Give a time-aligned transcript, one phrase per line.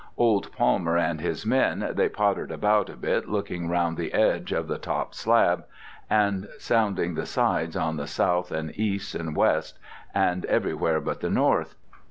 [0.17, 4.67] "Old Palmer and his men they pottered about a bit looking round the edge of
[4.67, 5.65] the top slab
[6.09, 9.77] and sounding the sides on the south and east and west
[10.11, 11.75] and everywhere but the north.